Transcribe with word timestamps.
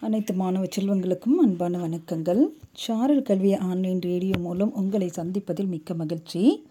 அனைத்து 0.00 0.34
மாணவ 0.34 0.64
செல்வங்களுக்கும் 0.64 1.34
அன்பான 1.42 1.78
வணக்கங்கள். 1.78 2.48
சாரல் 2.72 3.22
கல்வி 3.22 3.56
ஆன்லைன் 3.56 4.00
ரேடியோ 4.00 4.34
மூலம் 4.38 4.74
உங்களை 4.74 5.08
சந்திப்பதில் 5.08 5.66
மிக்க 5.66 5.94
மகிழ்ச்சி. 5.94 6.66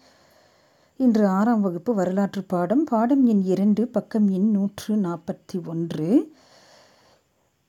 இன்று 0.96 1.26
ஆறாம் 1.26 1.60
வகுப்பு 1.60 1.94
வரலாற்று 1.94 2.42
பாடம் 2.42 2.84
பாடம் 2.84 3.26
எண் 3.26 3.42
இரண்டு 3.42 3.88
பக்கம் 3.88 4.28
எண் 4.28 4.50
நூற்று 4.50 4.96
நாற்பத்தி 4.96 5.66
ஒன்று. 5.66 6.34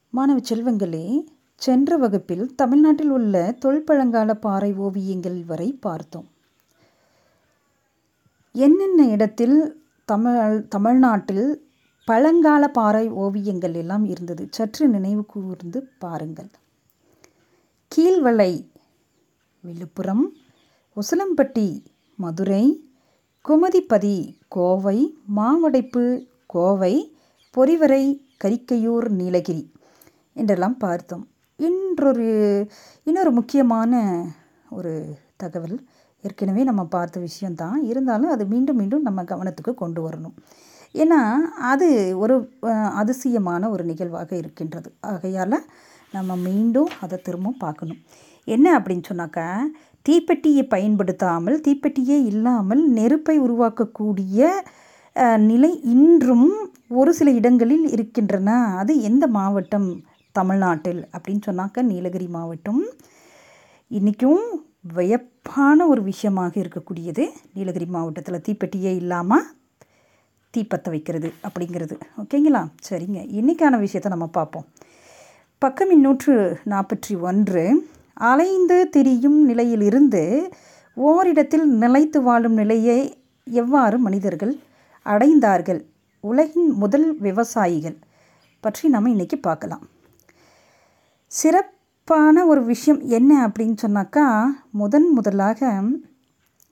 மாணவ 0.10 0.40
செல்வங்களே 0.40 1.26
சென்ற 1.56 1.98
வகுப்பில் 1.98 2.56
தமிழ்நாட்டில் 2.56 3.10
உள்ள 3.10 3.56
தொல்பழங்கால 3.66 4.34
பாறை 4.34 4.74
ஓவியங்கள் 4.74 5.46
வரை 5.46 5.78
பார்த்தோம். 5.80 6.28
என்னென்ன 8.54 9.08
இடத்தில் 9.08 9.84
தமிழ் 10.06 10.68
தமிழ்நாட்டில் 10.68 11.69
பழங்கால 12.10 12.64
பாறை 12.70 13.06
ஓவியங்கள் 13.24 13.76
எல்லாம் 13.82 14.06
இருந்தது. 14.06 14.44
சற்று 14.58 14.86
நினைவு 14.88 15.24
கூர்ந்து 15.26 15.80
பாருங்கள். 16.00 16.50
கீழ்வளை 17.92 18.52
விழுப்புரம் 19.64 20.26
உசிலம்பட்டி 20.98 21.68
மதுரை 22.20 22.64
குமதிப்பதி 23.46 24.16
கோவை 24.48 24.98
மாவடைப்பு 25.36 26.04
கோவை 26.46 26.94
பொறிவரை 27.56 28.04
கரிக்கையூர் 28.44 29.08
நீலகிரி 29.20 29.64
என்றெல்லாம் 30.36 30.78
பார்த்தோம். 30.78 31.26
இன்றொரு 31.60 32.28
இன்னொரு 33.04 33.32
முக்கியமான 33.32 34.02
ஒரு 34.70 34.94
தகவல் 35.38 35.78
ஏற்கனவே 36.24 36.64
நம்ம 36.64 36.84
பார்த்த 36.96 37.18
விஷயந்தான் 37.20 37.80
இருந்தாலும் 37.84 38.34
அது 38.36 38.46
மீண்டும் 38.46 38.76
மீண்டும் 38.76 39.08
நம்ம 39.08 39.24
கவனத்துக்கு 39.24 39.74
கொண்டு 39.74 40.02
வரணும். 40.10 40.36
ஏன்னா 40.96 41.20
அது 41.72 41.88
ஒரு 42.24 42.36
அதிசயமான 43.02 43.70
ஒரு 43.74 43.84
நிகழ்வாக 43.92 44.32
இருக்கின்றது. 44.42 44.90
ஆகையால் 45.12 45.58
நம்ம 46.14 46.36
மீண்டும் 46.48 46.92
அதை 47.04 47.18
திரும்பவும் 47.28 47.64
பார்க்கணும். 47.66 48.02
என்ன 48.48 48.68
அப்படின்னு 48.80 49.10
சொன்னாக்கா 49.12 49.48
தீப்பெட்டியை 50.06 50.64
பயன்படுத்தாமல் 50.74 51.58
தீப்பெட்டியே 51.66 52.18
இல்லாமல் 52.32 52.82
நெருப்பை 52.98 53.36
உருவாக்கக்கூடிய 53.46 54.48
நிலை 55.50 55.72
இன்றும் 55.94 56.50
ஒரு 57.00 57.12
சில 57.18 57.30
இடங்களில் 57.40 57.88
இருக்கின்றன. 57.96 58.50
அது 58.82 58.94
எந்த 59.10 59.26
மாவட்டம்? 59.38 59.90
தமிழ்நாட்டில். 60.36 61.02
அப்படின்னு 61.16 61.44
சொன்னாக்கா 61.50 61.82
நீலகிரி 61.92 62.28
மாவட்டம். 62.38 62.82
இன்றைக்கும் 63.92 64.44
வியப்பான 64.98 65.88
ஒரு 65.92 66.02
விஷயமாக 66.12 66.54
இருக்கக்கூடியது 66.64 67.24
நீலகிரி 67.56 67.88
மாவட்டத்தில் 67.96 68.44
தீப்பெட்டியே 68.48 68.92
இல்லாமல் 69.02 69.46
தீப்பற்ற 70.58 70.90
வைக்கிறது 70.90 71.34
அப்படிங்கிறது. 71.44 71.96
ஓகேங்களா? 72.18 72.62
சரிங்க. 72.90 73.20
இன்றைக்கான 73.40 73.80
விஷயத்தை 73.80 74.12
நம்ம 74.12 74.28
பார்ப்போம். 74.28 74.66
பக்கம் 75.58 75.92
இந்நூற்று 75.92 76.60
நாற்பத்தி 76.66 77.20
ஒன்று 77.20 77.64
அலைந்து 78.14 78.90
திரியும் 78.90 79.46
நிலையிலிருந்து 79.46 80.24
ஓரிடத்தில் 80.94 81.68
நிலைத்து 81.84 82.22
வாழும் 82.22 82.54
நிலையை 82.54 83.00
எவ்வாறு 83.44 83.98
மனிதர்கள் 83.98 84.60
அடைந்தார்கள்? 85.06 85.82
உலகின் 86.20 86.70
முதல் 86.72 87.18
விவசாயிகள் 87.18 87.98
பற்றி 88.60 88.90
நம்ம 88.90 89.10
இன்றைக்கி 89.10 89.38
பார்க்கலாம். 89.42 89.84
சிறப்பான 91.32 92.46
ஒரு 92.46 92.64
விஷயம் 92.64 93.02
என்ன 93.02 93.48
அப்படின்னு 93.48 93.78
சொன்னாக்கா 93.82 94.26
முதன் 94.72 95.10
முதலாக 95.10 95.82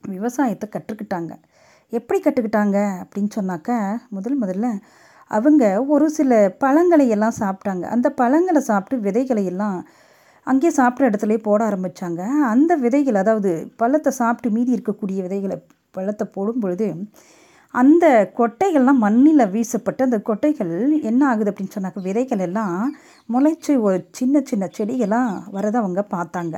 விவசாயத்தை 0.02 0.68
கற்றுக்கிட்டாங்க. 0.72 1.32
எப்படி 1.92 2.18
கற்றுக்கிட்டாங்க 2.20 2.78
அப்படின்னு 3.02 3.30
சொன்னாக்க 3.36 3.76
முதல் 4.10 4.40
முதல்ல 4.42 4.66
அவங்க 5.30 5.64
ஒரு 5.94 6.06
சில 6.10 6.32
பழங்களை 6.58 7.06
எல்லாம் 7.08 7.38
சாப்பிட்டாங்க. 7.40 7.84
அந்த 7.94 8.08
பழங்களை 8.10 8.60
சாப்பிட்டு 8.60 9.04
விதைகளை 9.06 9.44
எல்லாம் 9.44 9.78
அங்கேயே 10.46 10.72
சாப்பிட்ற 10.76 11.08
இடத்துலையே 11.10 11.40
போட 11.42 11.60
ஆரம்பித்தாங்க 11.70 12.22
அந்த 12.52 12.72
விதைகள் 12.76 13.14
அதாவது 13.14 13.50
பழத்தை 13.76 14.10
சாப்பிட்டு 14.12 14.50
மீதி 14.56 14.70
இருக்கக்கூடிய 14.76 15.18
விதைகளை 15.26 15.56
பழத்தை 15.90 16.26
போடும் 16.34 16.60
பொழுது 16.60 16.88
அந்த 17.74 18.06
கொட்டைகள்லாம் 18.38 19.02
மண்ணில் 19.04 19.50
வீசப்பட்டு 19.54 20.02
அந்த 20.02 20.18
கொட்டைகள் 20.28 20.74
என்ன 21.02 21.22
ஆகுது 21.28 21.50
அப்படின்னு 21.50 21.76
சொன்னாக்க 21.76 22.02
விதைகள் 22.02 22.38
எல்லாம் 22.38 22.76
முளைச்சி 23.32 23.72
ஒரு 23.80 23.98
சின்ன 24.10 24.40
சின்ன 24.40 24.68
செடிகளாக 24.78 25.42
வரதை 25.56 25.78
அவங்க 25.82 26.02
பார்த்தாங்க. 26.16 26.56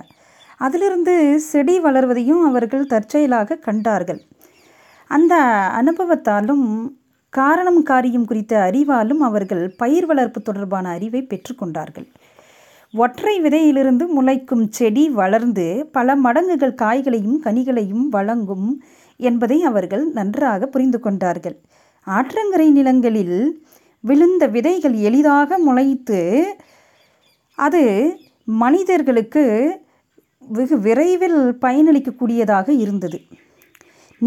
அதிலிருந்து 0.57 1.15
செடி 1.41 1.75
வளர்வதையும் 1.81 2.43
அவர்கள் 2.49 2.87
தற்செயலாக 2.87 3.59
கண்டார்கள். 3.67 4.21
அந்த 5.11 5.35
அனுபவத்தாலும் 5.81 6.67
காரணம் 7.33 7.83
காரியம் 7.83 8.25
குறித்த 8.25 8.71
அறிவாலும் 8.71 9.23
அவர்கள் 9.29 9.65
பயிர் 9.77 10.07
வளர்ப்பு 10.07 10.41
தொடர்பான 10.43 10.89
அறிவை 10.89 11.21
பெற்றுக்கொண்டார்கள். 11.23 12.07
ஒற்றை 12.95 13.35
விதையிலிருந்து 13.41 14.05
முளைக்கும் 14.17 14.65
செடி 14.69 15.05
வளர்ந்து 15.11 15.67
பல 15.93 16.17
மடங்குகள் 16.17 16.81
காய்களையும் 16.83 17.39
கனிகளையும் 17.45 18.07
வழங்கும் 18.09 18.69
என்பதை 19.21 19.59
அவர்கள் 19.65 20.05
நன்றாக 20.13 20.67
புரிந்து 20.67 21.01
கொண்டார்கள். 21.01 21.57
ஆற்றங்கரை 22.07 22.69
நிலங்களில் 22.71 23.39
விழுந்த 24.05 24.47
விதைகள் 24.47 24.97
எளிதாக 25.09 25.59
முளைத்து 25.59 26.21
அது 27.59 27.83
மனிதர்களுக்கு 28.45 29.45
வெகு 30.49 30.77
விரைவில் 30.81 31.41
பயனளிக்கக்கூடியதாக 31.61 32.69
இருந்தது. 32.69 33.19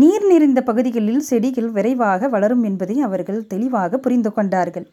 நீர் 0.02 0.24
நிறைந்த 0.28 0.60
பகுதிகளில் 0.64 1.20
செடிகள் 1.20 1.68
விரைவாக 1.72 2.28
வளரும் 2.28 2.64
என்பதை 2.64 2.96
அவர்கள் 3.02 3.42
தெளிவாக 3.48 3.98
புரிந்து 3.98 4.34
கொண்டார்கள். 4.34 4.88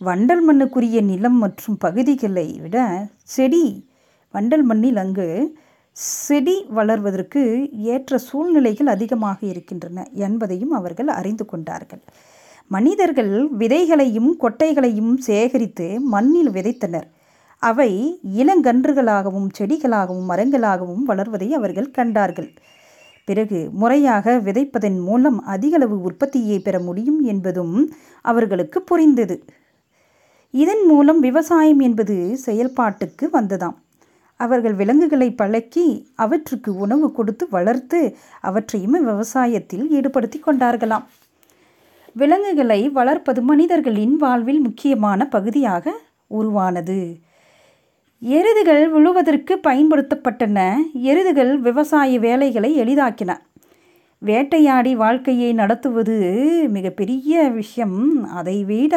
வண்டல் 0.00 0.42
மண்ணுக்குரிய 0.48 0.98
நிலம் 1.02 1.38
மற்றும் 1.38 1.78
பகுதிகளை 1.78 2.46
விட 2.62 2.76
செடி 3.34 3.88
வண்டல் 4.34 4.62
மண்ணில் 4.62 4.96
அங்கு 4.96 5.56
செடி 5.92 6.54
வளர்வதற்கு 6.76 7.42
ஏற்ற 7.94 8.18
சூழ்நிலைகள் 8.18 8.86
அதிகமாக 8.86 9.38
இருக்கின்றன 9.46 10.06
என்பதையும் 10.26 10.70
அவர்கள் 10.70 11.08
அறிந்து 11.08 11.44
கொண்டார்கள். 11.44 12.02
மனிதர்கள் 12.70 13.32
விதைகளையும் 13.58 14.30
கொட்டைகளையும் 14.40 15.12
சேகரித்து 15.18 16.00
மண்ணில் 16.14 16.50
விதைத்தனர். 16.50 17.08
அவை 17.62 17.90
இளங்கன்றுகளாகவும் 18.36 19.50
செடிகளாகவும் 19.58 20.30
மரங்களாகவும் 20.30 21.04
வளர்வதை 21.10 21.50
அவர்கள் 21.54 21.90
கண்டார்கள். 21.90 22.50
பிறகு 23.24 23.70
முறையாக 23.72 24.40
விதைப்பதன் 24.44 25.00
மூலம் 25.00 25.44
அதிகளவு 25.46 26.00
உற்பத்தியை 26.00 26.58
பெற 26.58 26.78
முடியும் 26.78 27.20
என்பதும் 27.22 27.92
அவர்களுக்கு 28.22 28.82
புரிந்தது. 28.82 29.44
இதன் 30.50 30.86
மூலம் 30.86 31.20
விவசாயம் 31.20 31.78
என்பது 31.78 32.38
செயல்பாட்டுக்கு 32.46 33.24
வந்ததாம். 33.32 33.76
அவர்கள் 34.36 34.74
விலங்குகளை 34.74 35.34
பழக்கி 35.34 36.12
அவற்றுக்கு 36.14 36.76
உணவு 36.76 37.12
கொடுத்து 37.12 37.46
வளர்த்து 37.50 38.16
அவற்றையும் 38.40 39.06
விவசாயத்தில் 39.06 39.84
ஈடுபடுத்தி 39.90 40.40
கொண்டார்களாம். 40.46 41.04
விலங்குகளை 42.12 42.88
வளர்ப்பது 42.88 43.42
மனிதர்களின் 43.42 44.16
வாழ்வில் 44.16 44.60
முக்கியமான 44.60 45.28
பகுதியாக 45.28 45.92
உருவானது. 46.26 47.16
எருதுகள் 48.28 48.84
உழுவதற்கு 48.90 49.54
பயன்படுத்தப்பட்டன. 49.68 50.76
எருதுகள் 50.92 51.58
விவசாய 51.58 52.18
வேலைகளை 52.18 52.80
எளிதாக்கின. 52.80 53.36
வேட்டையாடி 54.18 54.96
வாழ்க்கையை 54.96 55.52
நடத்துவது 55.52 56.16
மிகப்பெரிய 56.70 57.48
விஷயம். 57.48 58.24
அதை 58.24 58.64
விட 58.64 58.94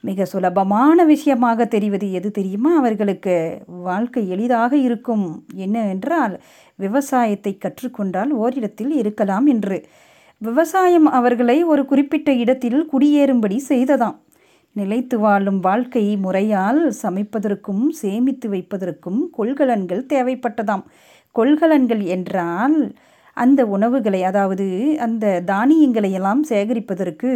மிக 0.00 0.24
சுலபமான 0.24 1.04
விஷயமாக 1.04 1.64
தெரிவது 1.64 2.12
எது 2.12 2.30
தெரியுமா 2.30 2.76
அவர்களுக்கு? 2.76 3.58
வாழ்க்கை 3.66 4.28
எளிதாக 4.28 4.76
இருக்கும். 4.76 5.44
என்ன 5.54 5.88
என்றால் 5.88 6.40
விவசாயத்தை 6.74 7.58
கற்றுக்கொண்டால் 7.58 8.30
ஓரிடத்தில் 8.30 8.90
இருக்கலாம் 8.90 9.46
என்று. 9.46 9.86
விவசாயம் 10.38 11.06
அவர்களை 11.06 11.64
ஒரு 11.64 11.84
குறிப்பிட்ட 11.84 12.32
இடத்தில் 12.32 12.88
குடியேறும்படி 12.92 13.58
செய்ததாம். 13.68 14.18
நிலைத்து 14.76 15.16
வாழும் 15.18 15.60
வாழ்க்கை 15.60 16.04
முறையால் 16.24 16.80
சமைப்பதற்கும் 17.02 17.84
சேமித்து 18.00 18.46
வைப்பதற்கும் 18.54 19.20
கொள்கலன்கள் 19.38 20.02
தேவைப்பட்டதாம். 20.12 20.84
கொள்கலன்கள் 21.36 22.02
என்றால் 22.16 22.76
அந்த 23.36 23.60
உணவுகளை 23.76 24.20
அதாவது 24.30 24.66
அந்த 25.06 25.26
தானியங்களை 25.50 26.10
எல்லாம் 26.18 26.42
சேகரிப்பதற்கு 26.50 27.32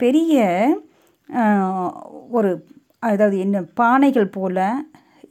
பெரிய 0.00 0.36
ஒரு 2.38 2.50
அதாவது 3.02 3.36
என்ன 3.44 3.56
பானைகள் 3.80 4.34
போல் 4.36 4.64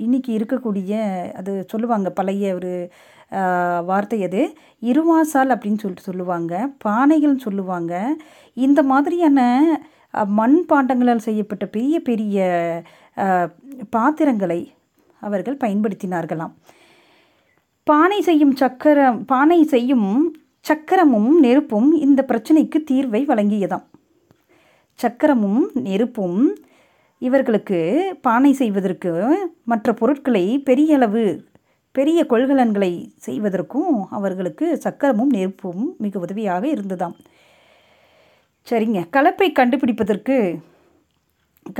இன்றைக்கி 0.05 0.31
இருக்கக்கூடிய 0.37 0.93
அது 1.39 1.51
சொல்லுவாங்க 1.71 2.09
பழைய 2.19 2.53
ஒரு 2.59 2.71
வார்த்தை 3.89 4.19
அது. 4.27 4.41
இருவாசால் 4.81 5.53
அப்படின்னு 5.55 5.81
சொல்லிட்டு 5.81 6.09
சொல்லுவாங்க 6.09 6.53
பானைகள்னு 6.85 7.45
சொல்லுவாங்க. 7.47 7.93
இந்த 8.57 8.81
மாதிரியான 8.91 9.39
மண் 10.37 10.57
பாண்டங்களால் 10.71 11.25
செய்யப்பட்ட 11.27 11.65
பெரிய 11.75 11.95
பெரிய 12.09 12.37
பாத்திரங்களை 13.95 14.59
அவர்கள் 15.21 15.61
பயன்படுத்தினார்களாம். 15.63 16.53
பானை 17.87 18.19
செய்யும் 18.21 18.53
சக்கரம் 18.61 19.19
பானை 19.31 19.59
செய்யும் 19.73 20.09
சக்கரமும் 20.65 21.31
நெருப்பும் 21.45 21.89
இந்த 22.05 22.21
பிரச்சனைக்கு 22.29 22.77
தீர்வை 22.91 23.21
வழங்கியதாம். 23.31 23.85
சக்கரமும் 24.99 25.61
நெருப்பும் 25.87 26.39
இவர்களுக்கு 27.21 27.79
பானை 28.21 28.51
செய்வதற்கு 28.53 29.11
மற்ற 29.71 29.93
பொருட்களை 29.99 30.45
பெரிய 30.69 30.95
அளவு 30.97 31.23
பெரிய 31.95 32.19
கொள்கலன்களை 32.31 32.93
செய்வதற்கும் 33.27 33.93
அவர்களுக்கு 34.17 34.65
சக்கரமும் 34.85 35.31
நெருப்பும் 35.35 35.83
மிக 36.03 36.19
உதவியாக 36.19 36.63
இருந்ததாம். 36.75 37.15
சரிங்க. 38.67 38.99
கலப்பை 39.15 39.47
கண்டுபிடிப்பதற்கு 39.59 40.37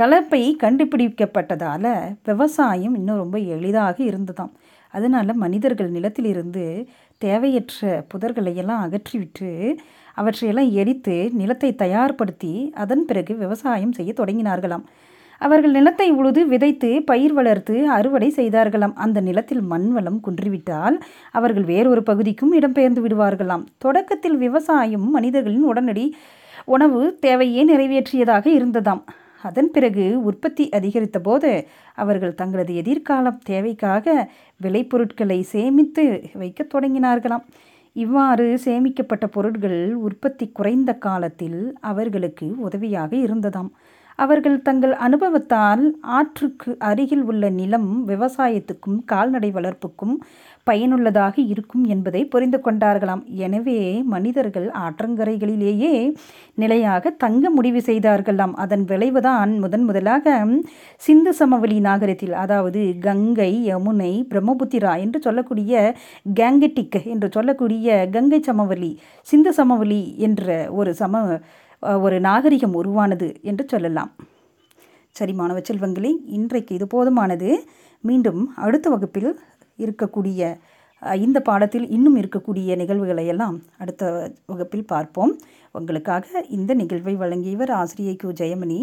கலப்பை 0.00 0.40
கண்டுபிடிக்கப்பட்டதால் 0.62 1.88
விவசாயம் 2.22 2.94
இன்னும் 2.94 3.16
ரொம்ப 3.16 3.38
எளிதாக 3.38 3.96
இருந்ததாம். 4.04 4.52
அதனால் 4.94 5.32
மனிதர்கள் 5.34 5.90
நிலத்திலிருந்து 5.90 6.64
தேவையற்ற 7.18 8.04
புதர்களையெல்லாம் 8.12 8.84
அகற்றிவிட்டு 8.86 9.50
அவற்றையெல்லாம் 10.14 10.70
எரித்து 10.72 11.16
நிலத்தை 11.32 11.70
தயார்படுத்தி 11.78 12.52
அதன் 12.74 13.04
பிறகு 13.04 13.36
விவசாயம் 13.36 13.92
செய்ய 13.92 14.12
தொடங்கினார்களாம். 14.16 14.86
அவர்கள் 15.40 15.70
நிலத்தை 15.70 16.08
உழுது 16.10 16.42
விதைத்து 16.46 16.90
பயிர் 17.02 17.32
வளர்த்து 17.32 17.76
அறுவடை 17.90 18.30
செய்தார்களாம். 18.36 18.96
அந்த 19.04 19.18
நிலத்தில் 19.20 19.62
மண் 19.72 19.90
வளம் 19.90 20.20
குன்றிவிட்டால் 20.20 20.96
அவர்கள் 21.30 21.64
வேறொரு 21.64 22.02
பகுதிக்கும் 22.02 22.54
இடம்பெயர்ந்து 22.60 23.04
விடுவார்களாம். 23.06 23.66
தொடக்கத்தில் 23.78 24.36
விவசாயம் 24.36 25.06
மனிதர்களின் 25.10 25.68
உடனடி 25.72 26.06
உணவு 26.66 27.00
தேவையே 27.20 27.62
நிறைவேற்றியதாக 27.70 28.46
இருந்ததாம். 28.58 29.02
அதன் 29.42 29.70
பிறகு 29.70 30.04
உற்பத்தி 30.22 30.64
அதிகரித்த 30.68 31.18
போது 31.18 31.50
அவர்கள் 31.94 32.38
தங்களது 32.40 32.72
எதிர்காலம் 32.74 33.40
தேவைக்காக 33.44 34.06
விளைபொருட்களை 34.62 35.40
சேமித்து 35.54 36.04
வைக்க 36.32 36.66
தொடங்கினார்களாம். 36.74 37.44
இவ்வாறு 37.96 38.46
சேமிக்கப்பட்ட 38.64 39.26
பொருட்கள் 39.26 39.80
உற்பத்தி 40.06 40.46
குறைந்த 40.48 40.92
காலத்தில் 41.06 41.60
அவர்களுக்கு 41.80 42.46
உதவியாக 42.58 43.12
இருந்ததாம். 43.16 43.70
அவர்கள் 44.18 44.58
தங்கள் 44.62 44.94
அனுபவத்தால் 45.06 45.82
ஆற்றுக்கு 46.18 46.70
அருகில் 46.88 47.24
உள்ள 47.30 47.50
நிலம் 47.58 47.90
விவசாயத்துக்கும் 48.08 48.98
கால்நடை 49.04 49.50
வளர்ப்புக்கும் 49.56 50.14
பயனுள்ளதாக 50.66 51.34
இருக்கும் 51.52 51.84
என்பதை 51.84 52.20
புரிந்து 52.26 52.58
கொண்டார்களாம். 52.58 53.22
எனவே 53.44 53.76
மனிதர்கள் 54.14 54.68
ஆற்றங்கரைகளிலேயே 54.84 55.92
நிலையாக 56.54 57.12
தங்க 57.24 57.50
முடிவு 57.50 57.80
செய்தார்களாம். 57.80 58.54
அதன் 58.64 58.84
விளைவுதான் 58.84 59.52
முதன் 59.64 59.84
முதலாக 59.84 60.24
சிந்து 61.02 61.34
சமவெளி 61.40 61.78
நாகரத்தில் 61.80 62.34
அதாவது 62.44 62.82
கங்கை 63.06 63.52
யமுனை 63.70 64.12
பிரம்மபுத்திரா 64.32 64.94
என்று 65.04 65.20
சொல்லக்கூடிய 65.26 65.74
கேங்கட்டிக் 66.40 66.98
என்று 67.14 67.30
சொல்லக்கூடிய 67.36 68.08
கங்கை 68.16 68.40
சமவெளி 68.48 68.92
சிந்து 69.28 69.52
சமவெளி 69.60 70.02
என்ற 70.28 70.46
ஒரு 70.80 70.92
சம 70.94 71.22
ஒரு 72.04 72.20
நாகரிகம் 72.20 72.74
உருவானது 72.74 73.34
என்று 73.42 73.64
சொல்லலாம். 73.68 74.14
சரி 75.10 75.32
மாணவ 75.32 75.60
செல்வங்களே 75.60 76.12
இன்றைக்கு 76.26 76.74
இது 76.74 76.86
போதுமானது. 76.94 77.58
மீண்டும் 78.00 78.54
அடுத்த 78.56 78.90
வகுப்பில் 78.90 79.40
இருக்கக்கூடிய 79.78 80.56
இந்த 81.14 81.40
பாடத்தில் 81.40 81.88
இன்னும் 81.88 82.16
இருக்கக்கூடிய 82.16 82.76
நிகழ்வுகளை 82.76 83.26
எல்லாம் 83.26 83.62
அடுத்த 83.78 84.32
வகுப்பில் 84.46 84.84
பார்ப்போம். 84.84 85.38
உங்களுக்காக 85.72 86.44
இந்த 86.48 86.74
நிகழ்வை 86.74 87.14
வழங்கியவர் 87.14 87.70
ஆசிரியை 87.70 88.16
கு. 88.22 88.26
Jayamani. 88.26 88.80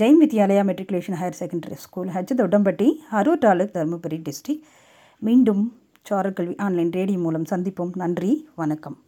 Jain 0.00 0.18
Vidyalaya 0.22 0.62
matriculation 0.68 1.18
higher 1.20 1.40
secondary 1.40 1.72
school 1.72 2.08
ஹஜ் 2.08 2.36
தொட்டம்பட்டி 2.36 2.88
அரூர் 3.12 3.42
தாலுக் 3.44 3.74
தருமபுரி 3.74 4.20
டிஸ்ட்ரிக். 4.28 4.62
மீண்டும் 5.18 5.62
சாரக்கல்வி 6.10 6.58
ஆன்லைன் 6.58 6.90
ரேடியோ 6.90 7.18
மூலம் 7.18 7.50
சந்திப்போம். 7.50 7.90
நன்றி 7.94 8.48
வணக்கம். 8.54 8.98